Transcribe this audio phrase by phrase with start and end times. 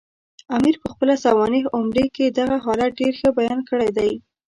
[0.57, 4.11] امیر پخپله سوانح عمري کې دغه حالت ډېر ښه بیان کړی دی.